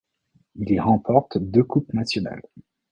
[0.55, 2.41] Il y remporte deux coupes nationales.